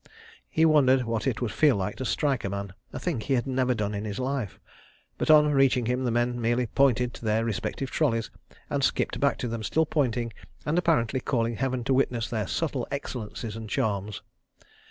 [0.49, 3.75] He wondered what it would feel like to strike a man—a thing he had never
[3.75, 4.59] done in his life.
[5.19, 8.31] But, on reaching him, the men merely pointed to their respective trolleys
[8.67, 10.33] and skipped back to them, still pointing,
[10.65, 14.23] and apparently calling Heaven to witness their subtle excellences and charms.